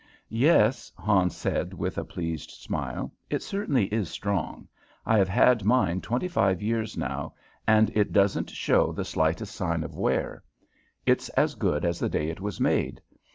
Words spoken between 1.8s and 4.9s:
a pleased smile. "It certainly is strong.